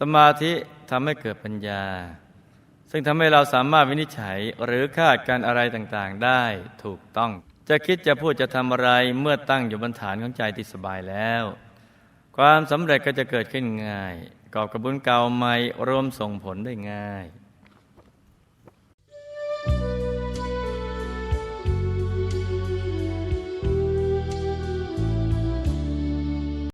[0.00, 0.52] สมาธิ
[0.90, 1.84] ทำให้เกิดปัญญา
[2.90, 6.42] ซึ่งทำให้เราสามารถวินิจฉัยหรือคาดการอะไรต่างๆได้
[6.84, 7.32] ถูกต้อง
[7.68, 11.44] จะคิดจะพูดจะทำอะไรเมื่อตั้งอยู่บนฐานของใจที่สบายแล้ว
[12.36, 14.14] ความสำเร็จก็จะเกิดขึ้นง่าย
[14.54, 15.54] กอบกระบุญเก่าใหม่
[15.88, 17.24] รวมส่งผลได้ง่าย